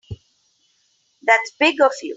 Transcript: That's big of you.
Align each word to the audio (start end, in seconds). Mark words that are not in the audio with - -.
That's 1.23 1.51
big 1.59 1.79
of 1.81 1.91
you. 2.01 2.09